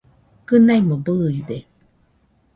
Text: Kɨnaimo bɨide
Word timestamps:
Kɨnaimo 0.47 0.95
bɨide 1.05 1.57